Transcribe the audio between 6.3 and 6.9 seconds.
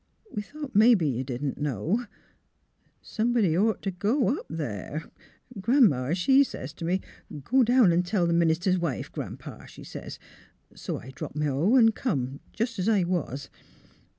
sez t'